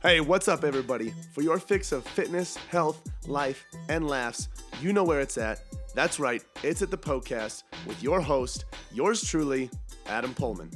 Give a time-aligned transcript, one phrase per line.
[0.00, 1.12] Hey, what's up, everybody?
[1.32, 4.48] For your fix of fitness, health, life, and laughs,
[4.80, 5.60] you know where it's at.
[5.92, 9.68] That's right, it's at the Poecast with your host, yours truly,
[10.06, 10.72] Adam Poehlmann.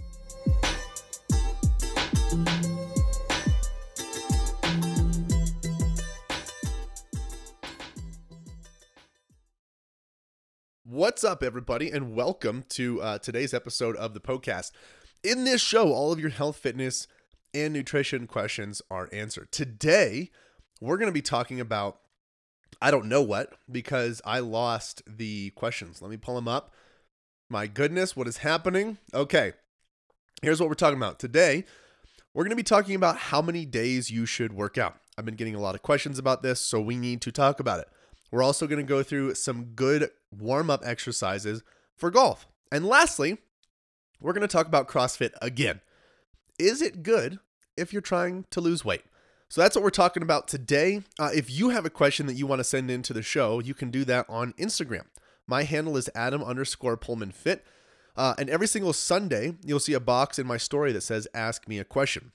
[10.82, 14.72] What's up, everybody, and welcome to uh, today's episode of the Poecast.
[15.22, 17.06] In this show, all of your health, fitness,
[17.54, 19.52] and nutrition questions are answered.
[19.52, 20.30] Today,
[20.80, 21.98] we're going to be talking about
[22.80, 26.02] I don't know what because I lost the questions.
[26.02, 26.74] Let me pull them up.
[27.48, 28.98] My goodness, what is happening?
[29.14, 29.52] Okay,
[30.42, 31.18] here's what we're talking about.
[31.18, 31.64] Today,
[32.34, 34.96] we're going to be talking about how many days you should work out.
[35.16, 37.80] I've been getting a lot of questions about this, so we need to talk about
[37.80, 37.88] it.
[38.30, 41.62] We're also going to go through some good warm up exercises
[41.94, 42.48] for golf.
[42.72, 43.36] And lastly,
[44.18, 45.82] we're going to talk about CrossFit again.
[46.62, 47.40] Is it good
[47.76, 49.02] if you're trying to lose weight?
[49.48, 51.02] So that's what we're talking about today.
[51.18, 53.74] Uh, if you have a question that you want to send into the show, you
[53.74, 55.06] can do that on Instagram.
[55.44, 57.64] My handle is Adam underscore Poehlmann Fit.
[58.16, 61.66] Uh, and every single Sunday, you'll see a box in my story that says Ask
[61.66, 62.30] Me a Question.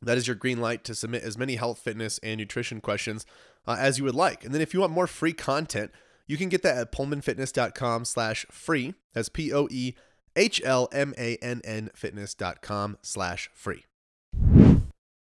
[0.00, 3.26] That is your green light to submit as many health, fitness, and nutrition questions
[3.66, 4.44] uh, as you would like.
[4.44, 5.90] And then if you want more free content,
[6.28, 8.94] you can get that at poehlmannfitness.com slash free.
[9.14, 9.94] That's P-O-E
[10.38, 13.84] H-L-M-A-N-N fitness.com slash free.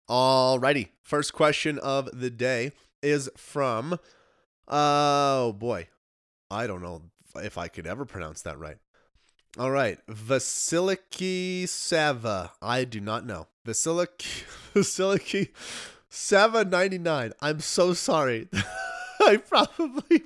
[0.09, 0.89] Alrighty.
[1.03, 2.71] First question of the day
[3.03, 3.99] is from,
[4.67, 5.87] oh boy,
[6.49, 7.03] I don't know
[7.35, 8.77] if I could ever pronounce that right.
[9.57, 12.51] All right, Vasiliki Sava.
[12.61, 13.47] I do not know.
[13.65, 15.49] Vasiliki Vasiliki
[16.09, 17.31] Sava 99.
[17.41, 18.49] I'm so sorry.
[19.19, 20.23] I probably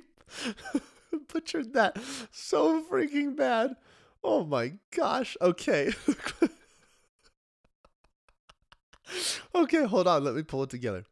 [1.32, 1.98] butchered that
[2.32, 3.76] so freaking bad.
[4.22, 5.36] Oh my gosh.
[5.40, 5.92] Okay.
[9.54, 10.24] okay, hold on.
[10.24, 11.04] Let me pull it together.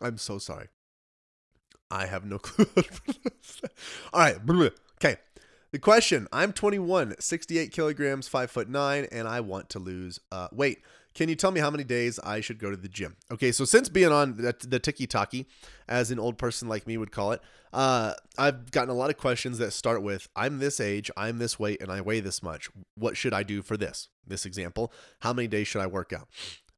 [0.00, 0.68] I'm so sorry.
[1.90, 2.66] I have no clue.
[4.12, 4.36] All right.
[5.00, 5.16] Okay.
[5.72, 10.48] The question I'm 21, 68 kilograms, 5 foot 9, and I want to lose uh,
[10.52, 10.80] weight.
[11.16, 13.16] Can you tell me how many days I should go to the gym?
[13.32, 15.46] Okay, so since being on the, the tiki taki,
[15.88, 17.40] as an old person like me would call it,
[17.72, 21.58] uh, I've gotten a lot of questions that start with I'm this age, I'm this
[21.58, 22.68] weight, and I weigh this much.
[22.96, 24.10] What should I do for this?
[24.26, 26.28] This example, how many days should I work out?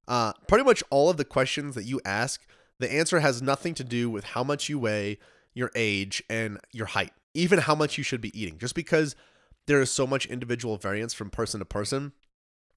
[0.06, 2.46] Uh, pretty much all of the questions that you ask,
[2.78, 5.18] the answer has nothing to do with how much you weigh,
[5.52, 8.56] your age, and your height, even how much you should be eating.
[8.56, 9.16] Just because
[9.66, 12.12] there is so much individual variance from person to person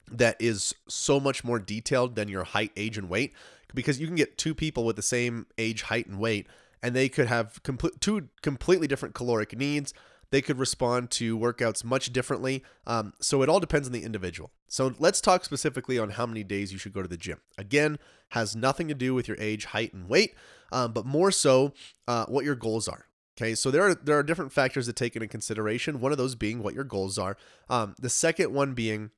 [0.09, 3.33] that is so much more detailed than your height, age, and weight,
[3.73, 6.47] because you can get two people with the same age, height, and weight,
[6.81, 7.61] and they could have
[7.99, 9.93] two completely different caloric needs.
[10.31, 12.63] They could respond to workouts much differently.
[12.87, 14.51] Um, so it all depends on the individual.
[14.69, 17.39] So let's talk specifically on how many days you should go to the gym.
[17.57, 20.33] Again, has nothing to do with your age, height, and weight,
[20.71, 21.73] um, but more so
[22.07, 23.07] uh, what your goals are.
[23.37, 25.99] Okay, so there are there are different factors to take into consideration.
[25.99, 27.37] One of those being what your goals are.
[27.69, 29.11] Um, the second one being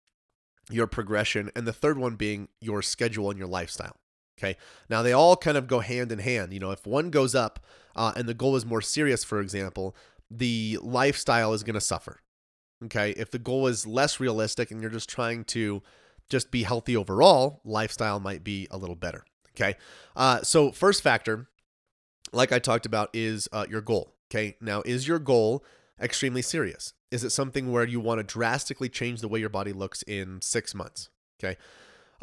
[0.70, 3.98] your progression, and the third one being your schedule and your lifestyle.
[4.40, 4.58] Okay,
[4.90, 6.54] now they all kind of go hand in hand.
[6.54, 7.60] You know, if one goes up
[7.96, 9.96] uh, and the goal is more serious, for example,
[10.30, 12.20] the lifestyle is going to suffer.
[12.86, 13.12] Okay.
[13.12, 15.82] If the goal is less realistic and you're just trying to
[16.30, 19.26] just be healthy overall, lifestyle might be a little better.
[19.56, 19.76] Okay.
[20.16, 21.48] Uh, so, first factor,
[22.32, 24.16] like I talked about, is uh, your goal.
[24.32, 24.58] Okay.
[24.60, 25.64] Now, is your goal
[26.02, 26.94] extremely serious?
[27.14, 30.42] Is it something where you want to drastically change the way your body looks in
[30.42, 31.10] six months?
[31.40, 31.58] Okay.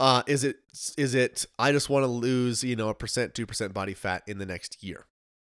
[0.01, 0.56] Uh, is it
[0.99, 4.25] is it I just want to lose you know a percent two percent body fat
[4.27, 5.06] in the next year?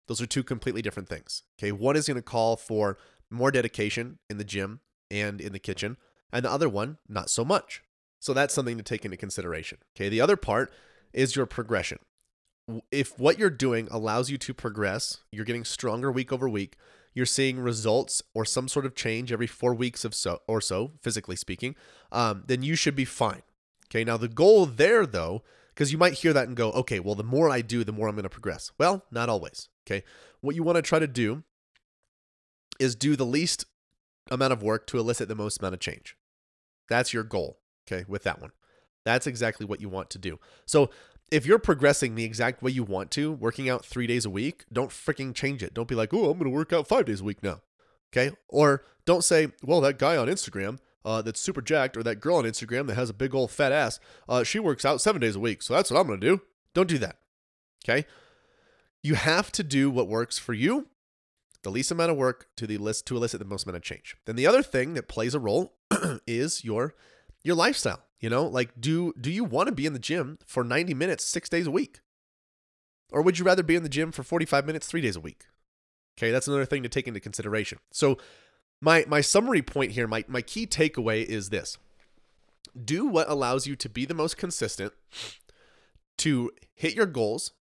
[0.07, 1.45] Those are two completely different things.
[1.59, 2.99] Okay, one is going to call for
[3.31, 5.97] more dedication in the gym and in the kitchen,
[6.31, 7.83] and the other one, not so much.
[8.21, 9.79] So that's something to take into consideration.
[9.97, 10.71] Okay, the other part
[11.15, 12.01] is your progression.
[12.91, 16.77] If what you're doing allows you to progress, you're getting stronger week over week,
[17.15, 20.93] you're seeing results or some sort of change every four weeks of so or so,
[21.01, 21.75] physically speaking,
[22.11, 23.43] um, then you should be fine.
[23.91, 25.43] Okay, now the goal there though,
[25.75, 28.09] because you might hear that and go, okay, well, the more I do, the more
[28.09, 28.73] I'm going to progress.
[28.79, 29.69] Well, not always.
[29.87, 30.05] Okay,
[30.41, 31.43] what you want to try to do
[32.79, 33.67] is do the least
[34.31, 36.17] amount of work to elicit the most amount of change.
[36.89, 38.53] That's your goal, okay, with that one.
[39.05, 40.39] That's exactly what you want to do.
[40.65, 40.91] So
[41.33, 44.65] if you're progressing the exact way you want to, working out three days a week,
[44.71, 45.73] don't freaking change it.
[45.73, 47.63] Don't be like, oh, I'm going to work out five days a week now.
[48.13, 48.37] Okay.
[48.49, 52.37] Or don't say, well, that guy on Instagram uh, that's super jacked or that girl
[52.37, 53.99] on Instagram that has a big old fat ass,
[54.29, 55.63] uh, she works out seven days a week.
[55.63, 56.43] So that's what I'm going to do.
[56.75, 57.17] Don't do that.
[57.85, 58.07] Okay.
[59.03, 60.89] You have to do what works for you
[61.63, 64.17] the least amount of work to the list to elicit the most amount of change.
[64.27, 65.75] Then the other thing that plays a role
[66.27, 66.95] is your
[67.43, 68.03] your lifestyle.
[68.23, 71.25] You know, like do do you want to be in the gym for 90 minutes
[71.25, 72.01] 6 days a week?
[73.11, 75.47] Or would you rather be in the gym for 45 minutes 3 days a week?
[76.17, 77.79] Okay, that's another thing to take into consideration.
[77.91, 78.19] So
[78.81, 81.77] my my summary point here, my my key takeaway is this.
[82.83, 84.93] Do what allows you to be the most consistent,
[86.19, 87.53] to hit your goals,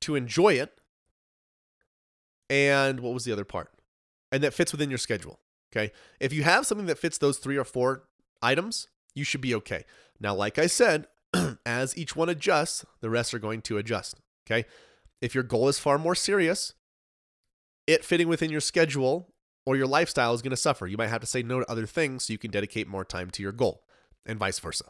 [0.00, 0.80] to enjoy it,
[2.48, 3.70] and what was the other part?
[4.32, 5.40] And that fits within your schedule.
[5.70, 5.92] Okay.
[6.20, 8.04] If you have something that fits those three or four
[8.40, 8.88] items,
[9.18, 9.84] you should be okay.
[10.20, 11.06] Now, like I said,
[11.66, 14.16] as each one adjusts, the rest are going to adjust.
[14.46, 14.66] Okay.
[15.20, 16.74] If your goal is far more serious,
[17.86, 19.34] it fitting within your schedule
[19.66, 20.86] or your lifestyle is going to suffer.
[20.86, 23.30] You might have to say no to other things so you can dedicate more time
[23.30, 23.82] to your goal,
[24.24, 24.84] and vice versa.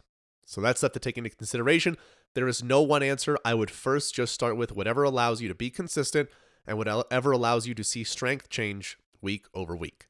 [0.44, 1.96] So that's stuff to take into consideration.
[2.34, 3.36] There is no one answer.
[3.44, 6.28] I would first just start with whatever allows you to be consistent
[6.66, 10.06] and whatever allows you to see strength change week over week.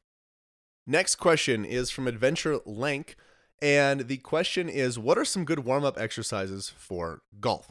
[0.87, 3.17] Next question is from Adventure Lank.
[3.61, 7.71] And the question is What are some good warm up exercises for golf?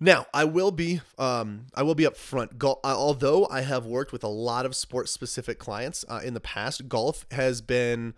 [0.00, 2.58] Now, I will be um, I will be upfront.
[2.58, 6.34] Golf, uh, although I have worked with a lot of sports specific clients uh, in
[6.34, 8.14] the past, golf has been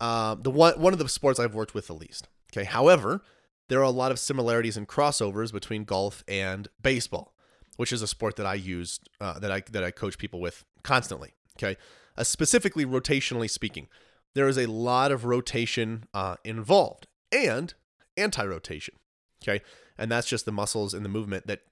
[0.00, 2.28] uh, the one one of the sports I've worked with the least.
[2.52, 3.22] Okay, however,
[3.68, 7.34] there are a lot of similarities and crossovers between golf and baseball,
[7.76, 10.64] which is a sport that I use uh, that I that I coach people with
[10.82, 11.34] constantly.
[11.58, 11.76] Okay,
[12.16, 13.88] uh, specifically rotationally speaking,
[14.34, 17.74] there is a lot of rotation uh, involved and
[18.16, 18.94] anti-rotation.
[19.42, 19.62] Okay,
[19.98, 21.62] and that's just the muscles in the movement that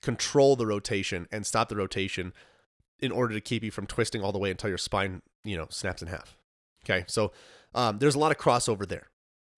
[0.00, 2.32] control the rotation and stop the rotation
[2.98, 5.66] in order to keep you from twisting all the way until your spine, you know,
[5.70, 6.36] snaps in half.
[6.84, 7.32] Okay, so
[7.74, 9.08] um, there's a lot of crossover there.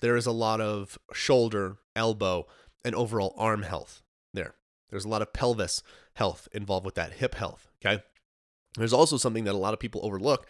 [0.01, 2.47] There is a lot of shoulder, elbow,
[2.85, 4.03] and overall arm health
[4.35, 4.55] there.
[4.91, 5.83] There's a lot of pelvis
[6.15, 7.69] health involved with that, hip health.
[7.85, 8.03] Okay,
[8.77, 10.47] there's also something that a lot of people overlook,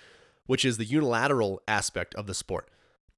[0.53, 2.69] which is the unilateral aspect of the sport.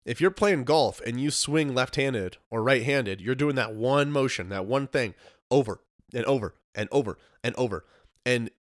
[0.05, 3.75] If you're playing golf and you swing left handed or right handed, you're doing that
[3.75, 5.15] one motion, that one thing
[5.51, 5.81] over
[6.15, 7.87] and over and over and over.
[8.25, 8.53] And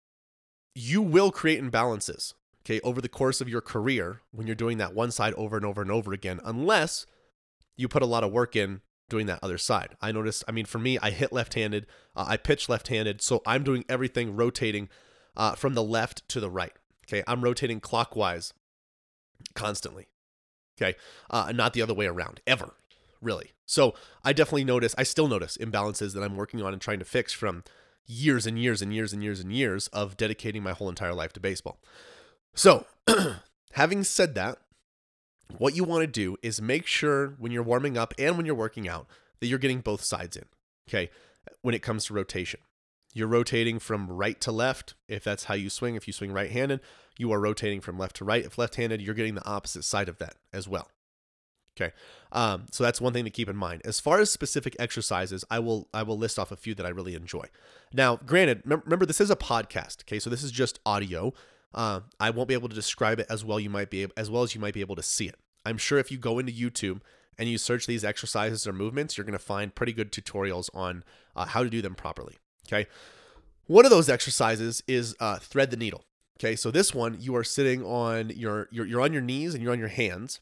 [0.74, 2.34] you will create imbalances,
[2.64, 5.64] okay, over the course of your career when you're doing that one side over and
[5.64, 7.06] over and over again, unless
[7.76, 9.96] you put a lot of work in doing that other side.
[10.00, 11.86] I noticed, I mean, for me, I hit left handed,
[12.16, 14.88] uh, I pitch left handed, so I'm doing everything rotating
[15.36, 16.72] uh, from the left to the right.
[17.06, 18.52] Okay, I'm rotating clockwise
[19.54, 20.08] constantly.
[20.76, 20.96] Okay,
[21.30, 22.74] uh, not the other way around ever,
[23.22, 23.52] really.
[23.66, 23.94] So
[24.24, 27.32] I definitely notice, I still notice imbalances that I'm working on and trying to fix
[27.32, 27.62] from
[28.06, 31.32] years and years and years and years and years of dedicating my whole entire life
[31.34, 31.78] to baseball.
[32.54, 32.86] So,
[33.72, 34.58] having said that,
[35.58, 38.54] what you want to do is make sure when you're warming up and when you're
[38.54, 39.06] working out
[39.40, 40.46] that you're getting both sides in.
[40.88, 41.10] Okay,
[41.62, 42.60] when it comes to rotation.
[43.14, 45.94] You're rotating from right to left if that's how you swing.
[45.94, 46.80] If you swing right handed,
[47.16, 48.44] you are rotating from left to right.
[48.44, 50.90] If left handed, you're getting the opposite side of that as well.
[51.76, 51.92] Okay,
[52.30, 53.82] um, so that's one thing to keep in mind.
[53.84, 56.90] As far as specific exercises, I will I will list off a few that I
[56.90, 57.46] really enjoy.
[57.92, 60.02] Now, granted, remember this is a podcast.
[60.02, 61.32] Okay, so this is just audio.
[61.72, 64.30] Uh, I won't be able to describe it as well you might be able, as
[64.30, 65.36] well as you might be able to see it.
[65.64, 67.00] I'm sure if you go into YouTube
[67.36, 71.02] and you search these exercises or movements, you're going to find pretty good tutorials on
[71.34, 72.36] uh, how to do them properly.
[72.74, 72.88] Okay.
[73.66, 76.04] One of those exercises is uh, thread the needle.
[76.38, 76.56] Okay.
[76.56, 79.72] So this one, you are sitting on your, you're, you're on your knees and you're
[79.72, 80.40] on your hands.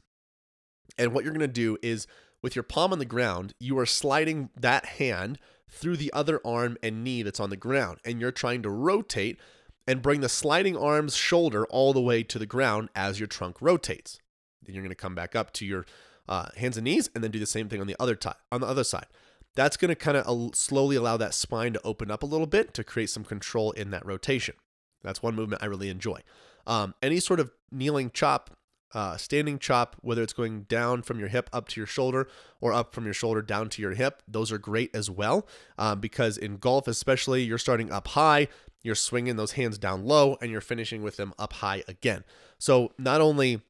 [0.99, 2.07] And what you're to do is
[2.43, 5.39] with your palm on the ground, you are sliding that hand
[5.71, 7.99] through the other arm and knee that's on the ground.
[8.05, 9.39] And you're trying to rotate
[9.87, 13.61] and bring the sliding arm's shoulder all the way to the ground as your trunk
[13.61, 14.21] rotates.
[14.63, 15.87] Then you're to come back up to your
[16.29, 18.61] uh, hands and knees and then do the same thing on the other t- on
[18.61, 19.07] the other side
[19.55, 22.73] that's going to kind of slowly allow that spine to open up a little bit
[22.75, 24.55] to create some control in that rotation.
[25.03, 26.21] That's one movement I really enjoy.
[26.67, 28.51] Um, any sort of kneeling chop,
[28.95, 32.29] uh, standing chop, whether it's going down from your hip up to your shoulder
[32.61, 35.47] or up from your shoulder down to your hip, those are great as well.
[35.79, 38.49] Um, because in golf, especially, you're starting up high,
[38.83, 42.25] you're swinging those hands down low, and you're finishing with them up high again.
[42.59, 43.63] So not only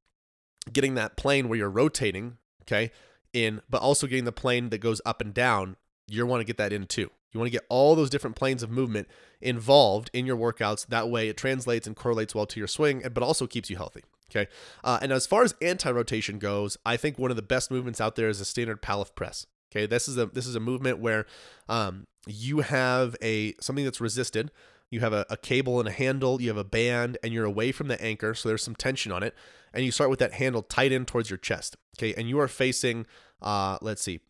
[0.73, 2.91] getting that plane where you're rotating, okay,
[3.33, 5.77] in, but also getting the plane that goes up and down,
[6.09, 7.11] you want to get that in too.
[7.33, 9.09] You want to get all those different planes of movement
[9.41, 10.87] involved in your workouts.
[10.87, 14.03] That way it translates and correlates well to your swing, but also keeps you healthy.
[14.31, 14.51] Okay.
[14.83, 18.17] Uh, and as far as anti-rotation goes, I think one of the best movements out
[18.17, 19.47] there is a standard Pallof press.
[19.71, 19.87] Okay.
[19.87, 21.27] This is a this is a movement where
[21.69, 24.51] um, you have a something that's resisted.
[24.91, 26.41] You have a, a cable and a handle.
[26.41, 29.23] You have a band, and you're away from the anchor, so there's some tension on
[29.23, 29.35] it
[29.73, 31.77] and you start with that handle tight in towards your chest.
[31.99, 33.07] Okay, and you are facing,
[33.41, 34.21] uh, let's see,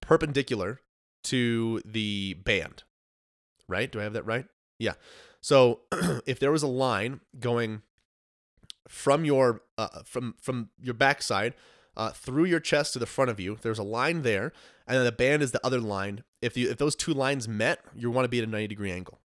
[0.00, 0.80] perpendicular
[1.24, 2.84] to the band.
[3.68, 3.90] Right?
[3.90, 4.46] Do I have that right?
[4.78, 4.94] Yeah.
[5.40, 5.80] So
[6.26, 7.82] if there was a line going
[8.88, 11.54] from your uh, from from your backside
[11.96, 14.52] uh, through your chest to the front of you, there's a line there,
[14.86, 17.80] and then the band is the other line, if you if those two lines met,
[17.94, 19.20] you want to be at a 90 degree angle.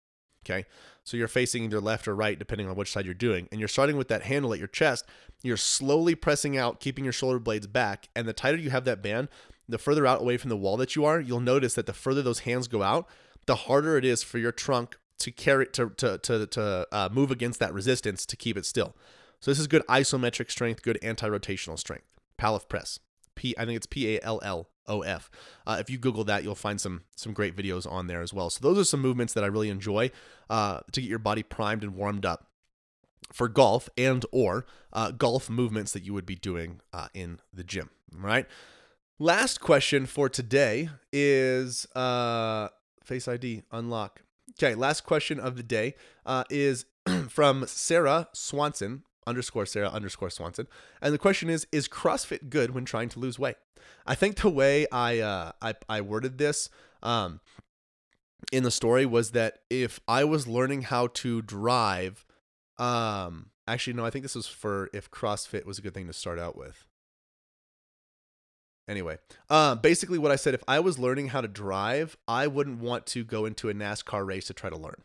[0.46, 0.66] Okay.
[1.04, 3.48] So you're facing either left or right, depending on which side you're doing.
[3.52, 5.06] And you're starting with that handle at your chest.
[5.42, 8.08] You're slowly pressing out, keeping your shoulder blades back.
[8.16, 9.28] And the tighter you have that band,
[9.68, 12.22] the further out away from the wall that you are, you'll notice that the further
[12.22, 13.08] those hands go out,
[13.46, 17.32] the harder it is for your trunk to carry to to to, to uh, move
[17.32, 18.96] against that resistance to keep it still.
[19.40, 22.06] So this is good isometric strength, good anti-rotational strength.
[22.38, 23.00] Pallof press.
[23.36, 25.30] P I think it's P A L L O F.
[25.66, 28.50] Uh, if you Google that, you'll find some some great videos on there as well.
[28.50, 30.12] So those are some movements that I really enjoy
[30.50, 32.48] uh, to get your body primed and warmed up
[33.32, 37.64] for golf and or uh, golf movements that you would be doing uh, in the
[37.64, 37.90] gym.
[38.16, 38.48] All right.
[39.20, 42.70] Last question for today is uh,
[43.04, 44.22] Face ID unlock.
[44.52, 46.86] Okay, last question of the day uh, is
[47.30, 50.68] from Sarah Swanson underscore Sarah underscore Swanson,
[51.02, 53.56] and the question is: Is CrossFit good when trying to lose weight?
[54.06, 56.70] I think the way I uh, I, I worded this
[57.02, 57.40] um,
[58.52, 62.26] in the story was that if I was learning how to drive,
[62.78, 66.14] um, actually no, I think this was for if CrossFit was a good thing to
[66.14, 66.86] start out with.
[68.88, 69.18] Anyway,
[69.50, 73.06] uh, basically what I said, if I was learning how to drive, I wouldn't want
[73.08, 75.04] to go into a NASCAR race to try to learn.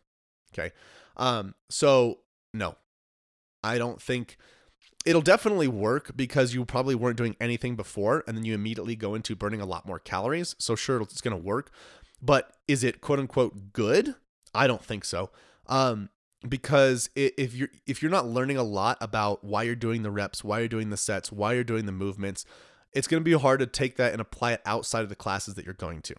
[0.52, 0.72] Okay.
[1.16, 2.18] Um, so
[2.52, 2.76] no,
[3.62, 4.36] I don't think
[5.04, 9.14] it'll definitely work because you probably weren't doing anything before and then you immediately go
[9.14, 10.54] into burning a lot more calories.
[10.58, 11.70] So sure, it's going to work,
[12.20, 14.14] but is it quote unquote good?
[14.54, 15.30] I don't think so.
[15.66, 16.10] Um,
[16.46, 20.44] because if you're if you're not learning a lot about why you're doing the reps,
[20.44, 22.44] why you're doing the sets, why you're doing the movements,
[22.92, 25.54] it's going to be hard to take that and apply it outside of the classes
[25.54, 26.14] that you're going to.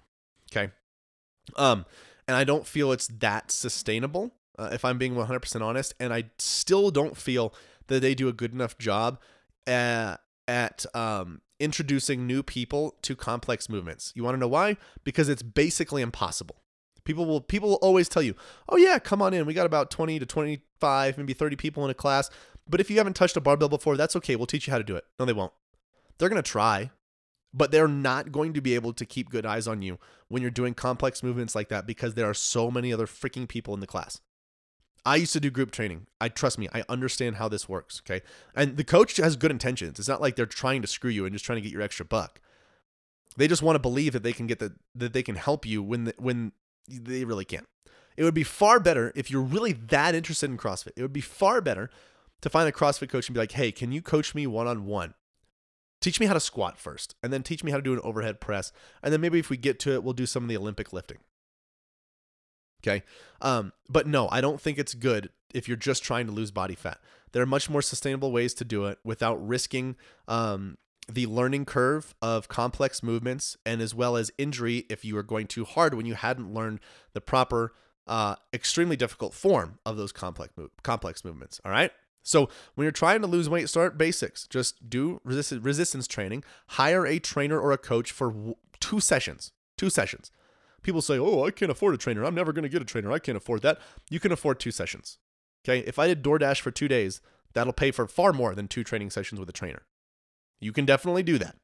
[0.51, 0.72] Okay.
[1.55, 1.86] Um,
[2.27, 5.93] and I don't feel it's that sustainable, uh, if I'm being 100% honest.
[5.99, 7.53] And I still don't feel
[7.87, 9.19] that they do a good enough job
[9.65, 14.11] at, at um, introducing new people to complex movements.
[14.15, 14.77] You want to know why?
[15.03, 16.57] Because it's basically impossible.
[17.05, 18.35] People will people will always tell you,
[18.67, 19.45] "Oh yeah, come on in.
[19.47, 22.29] We got about 20 to 25, maybe 30 people in a class.
[22.67, 24.35] But if you haven't touched a barbell before, that's okay.
[24.35, 25.53] We'll teach you how to do it." No, they won't.
[26.17, 26.91] They're going to try,
[27.53, 29.97] but they're not going to be able to keep good eyes on you
[30.27, 33.73] when you're doing complex movements like that because there are so many other freaking people
[33.73, 34.21] in the class.
[35.05, 36.07] I used to do group training.
[36.19, 38.23] I trust me, I understand how this works, okay?
[38.55, 39.99] And the coach has good intentions.
[39.99, 42.05] It's not like they're trying to screw you and just trying to get your extra
[42.05, 42.41] buck.
[43.37, 45.81] They just want to believe that they can get the that they can help you
[45.81, 46.51] when the, when
[46.87, 47.67] they really can't.
[48.17, 50.91] It would be far better if you're really that interested in CrossFit.
[50.97, 51.89] It would be far better
[52.41, 54.85] to find a CrossFit coach and be like, "Hey, can you coach me one on
[54.85, 55.13] one?
[56.01, 58.39] Teach me how to squat first, and then teach me how to do an overhead
[58.39, 58.71] press.
[59.03, 61.17] And then maybe if we get to it, we'll do some of the Olympic lifting.
[62.83, 63.03] Okay.
[63.41, 66.75] Um, but no, I don't think it's good if you're just trying to lose body
[66.75, 67.00] fat.
[67.31, 69.95] There are much more sustainable ways to do it without risking
[70.27, 70.77] um,
[71.12, 75.48] the learning curve of complex movements and as well as injury if you are going
[75.48, 76.79] too hard when you hadn't learned
[77.13, 77.74] the proper,
[78.07, 81.59] uh, extremely difficult form of those complex, move- complex movements.
[81.65, 81.91] All right.
[82.21, 84.48] So when you're trying to lose weight, start basics.
[84.48, 86.43] Just do resist- resistance training.
[86.69, 89.51] Hire a trainer or a coach for w- two sessions.
[89.77, 90.31] Two sessions.
[90.81, 92.24] People say, "Oh, I can't afford a trainer.
[92.24, 93.12] I'm never going to get a trainer.
[93.12, 95.17] I can't afford that." You can afford two sessions.
[95.63, 95.79] Okay?
[95.86, 97.21] If I did DoorDash for 2 days,
[97.53, 99.83] that'll pay for far more than two training sessions with a trainer.
[100.62, 101.55] You can definitely do that.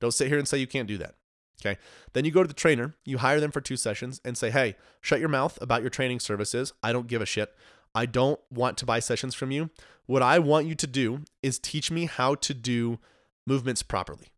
[0.00, 1.14] Don't sit here and say you can't do that.
[1.60, 1.78] Okay.
[2.12, 4.74] Then you go to the trainer, you hire them for two sessions and say, hey,
[5.00, 6.72] shut your mouth about your training services.
[6.82, 7.54] I don't give a shit.
[7.94, 9.70] I don't want to buy sessions from you.
[10.06, 12.98] What I want you to do is teach me how to do
[13.46, 14.32] movements properly.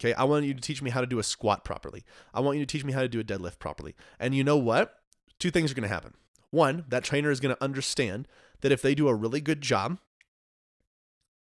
[0.00, 2.04] Okay, I want you to teach me how to do a squat properly.
[2.32, 3.94] I want you to teach me how to do a deadlift properly.
[4.18, 4.94] And you know what?
[5.38, 6.14] Two things are going to happen.
[6.50, 8.28] One, that trainer is going to understand
[8.60, 9.98] that if they do a really good job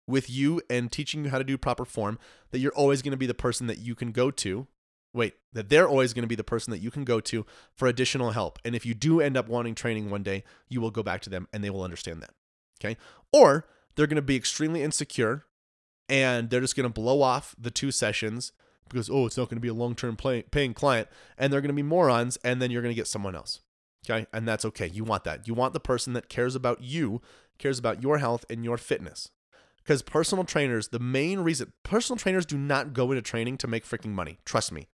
[0.07, 2.19] with you and teaching you how to do proper form,
[2.51, 4.67] that you're always going to be the person that you can go to.
[5.13, 7.45] Wait, that they're always going to be the person that you can go to
[7.75, 8.57] for additional help.
[8.65, 11.29] And if you do end up wanting training one day, you will go back to
[11.29, 12.31] them and they will understand that.
[12.79, 12.97] Okay.
[13.31, 15.45] Or they're going to be extremely insecure
[16.13, 18.51] and they're just going to blow off the two sessions
[18.87, 21.07] because, oh, it's not going to be a long term paying client.
[21.39, 22.37] And they're going to be morons.
[22.43, 23.61] And then you're going to get someone else.
[24.05, 24.27] Okay.
[24.31, 24.87] And that's okay.
[24.87, 25.47] You want that.
[25.47, 27.19] You want the person that cares about you,
[27.57, 29.29] cares about your health and your fitness.
[29.77, 33.83] Because personal trainers, the main reason, personal trainers do not go into training to make
[33.83, 34.37] freaking money.
[34.45, 34.89] Trust me.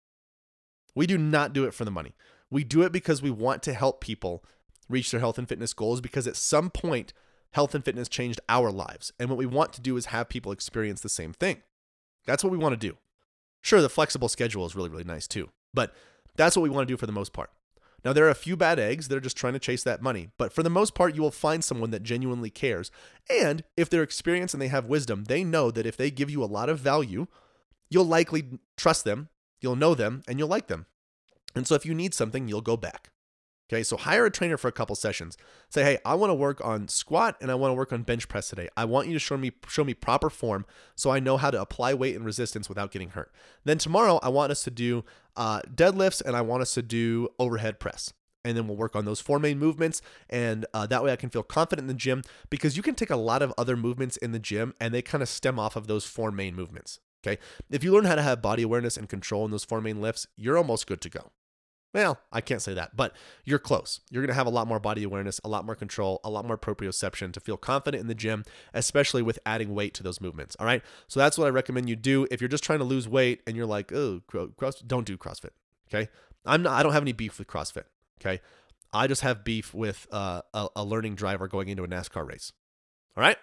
[0.96, 2.14] We do not do it for the money.
[2.52, 4.44] We do it because we want to help people
[4.90, 7.14] reach their health and fitness goals because at some point,
[7.56, 9.14] health and fitness changed our lives.
[9.18, 11.64] And what we want to do is have people experience the same thing.
[12.26, 12.98] That's what we want to do.
[13.62, 15.96] Sure, the flexible schedule is really, really nice too, but
[16.36, 17.50] that's what we want to do for the most part.
[18.04, 20.32] Now, there are a few bad eggs that are just trying to chase that money,
[20.38, 22.92] but for the most part, you will find someone that genuinely cares.
[23.30, 26.44] And if they're experienced and they have wisdom, they know that if they give you
[26.44, 27.26] a lot of value,
[27.90, 29.30] you'll likely trust them,
[29.62, 30.88] you'll know them, and you'll like them.
[31.56, 33.12] And so if you need something, you'll go back.
[33.68, 35.38] Okay, so hire a trainer for a couple sessions.
[35.70, 38.28] Say, hey, I want to work on squat and I want to work on bench
[38.28, 38.70] press today.
[38.78, 41.60] I want you to show me show me proper form so I know how to
[41.60, 43.32] apply weight and resistance without getting hurt.
[43.64, 45.04] Then tomorrow I want us to do
[45.36, 48.14] uh, deadlifts and I want us to do overhead press.
[48.44, 51.32] And then we'll work on those four main movements, and uh, that way I can
[51.32, 54.34] feel confident in the gym because you can take a lot of other movements in
[54.34, 57.00] the gym and they kind of stem off of those four main movements.
[57.26, 57.42] Okay,
[57.72, 60.28] if you learn how to have body awareness and control in those four main lifts,
[60.38, 61.32] you're almost good to go.
[61.96, 64.02] Well, I can't say that, but you're close.
[64.12, 66.44] You're going to have a lot more body awareness, a lot more control, a lot
[66.44, 70.58] more proprioception to feel confident in the gym, especially with adding weight to those movements.
[70.60, 70.84] All right.
[71.08, 72.28] So that's what I recommend you do.
[72.30, 75.52] If you're just trying to lose weight and you're like, oh, cross, don't do CrossFit.
[75.88, 76.10] Okay.
[76.46, 77.86] I'm not, I don't have any beef with CrossFit.
[78.20, 78.42] Okay.
[78.92, 82.52] I just have beef with uh, a, a learning driver going into a NASCAR race.
[83.16, 83.38] All right.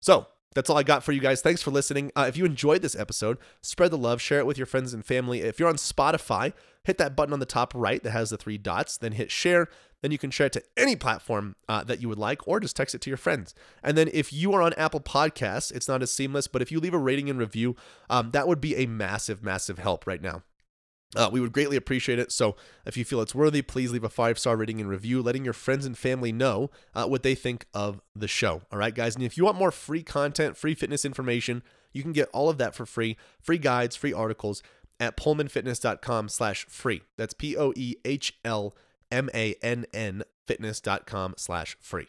[0.00, 1.42] So that's all I got for you guys.
[1.42, 2.10] Thanks for listening.
[2.16, 5.04] Uh, if you enjoyed this episode, spread the love, share it with your friends and
[5.04, 5.42] family.
[5.42, 6.52] If you're on Spotify,
[6.82, 9.68] hit that button on the top right that has the three dots, then hit share.
[10.02, 12.74] Then you can share it to any platform uh, that you would like, or just
[12.74, 13.54] text it to your friends.
[13.82, 16.80] And then if you are on Apple Podcasts, it's not as seamless, but if you
[16.80, 17.76] leave a rating and review,
[18.08, 20.42] um, that would be a massive, massive help right now.
[21.16, 22.30] Uh, we would greatly appreciate it.
[22.30, 25.44] So, if you feel it's worthy, please leave a five star rating and review, letting
[25.44, 28.62] your friends and family know uh, what they think of the show.
[28.70, 29.16] All right, guys.
[29.16, 31.62] And if you want more free content, free fitness information,
[31.92, 34.62] you can get all of that for free free guides, free articles
[35.00, 37.02] at poehlmannfitness.com slash free.
[37.16, 38.76] That's P O E H L
[39.10, 42.08] M A N N fitness.com slash free.